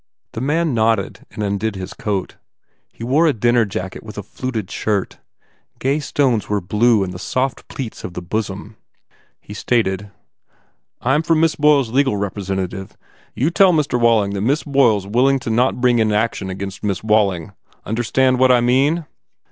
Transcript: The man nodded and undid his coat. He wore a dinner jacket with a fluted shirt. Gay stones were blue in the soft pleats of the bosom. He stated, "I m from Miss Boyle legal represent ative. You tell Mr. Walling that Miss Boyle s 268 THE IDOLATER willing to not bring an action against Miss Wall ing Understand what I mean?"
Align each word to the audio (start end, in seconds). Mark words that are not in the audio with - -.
The 0.31 0.41
man 0.41 0.73
nodded 0.73 1.27
and 1.29 1.43
undid 1.43 1.75
his 1.75 1.93
coat. 1.93 2.37
He 2.91 3.03
wore 3.03 3.27
a 3.27 3.33
dinner 3.33 3.65
jacket 3.65 4.01
with 4.01 4.17
a 4.17 4.23
fluted 4.23 4.71
shirt. 4.71 5.19
Gay 5.77 5.99
stones 5.99 6.49
were 6.49 6.59
blue 6.59 7.03
in 7.03 7.11
the 7.11 7.19
soft 7.19 7.67
pleats 7.67 8.03
of 8.03 8.15
the 8.15 8.21
bosom. 8.23 8.77
He 9.39 9.53
stated, 9.53 10.09
"I 11.01 11.13
m 11.13 11.21
from 11.21 11.39
Miss 11.39 11.55
Boyle 11.55 11.83
legal 11.83 12.17
represent 12.17 12.59
ative. 12.71 12.93
You 13.35 13.51
tell 13.51 13.73
Mr. 13.73 13.99
Walling 13.99 14.31
that 14.31 14.41
Miss 14.41 14.63
Boyle 14.63 14.97
s 14.97 15.03
268 15.03 15.03
THE 15.05 15.13
IDOLATER 15.13 15.17
willing 15.17 15.39
to 15.39 15.49
not 15.77 15.81
bring 15.81 16.01
an 16.01 16.11
action 16.11 16.49
against 16.49 16.83
Miss 16.83 17.03
Wall 17.03 17.31
ing 17.31 17.53
Understand 17.85 18.39
what 18.39 18.51
I 18.51 18.59
mean?" 18.59 19.05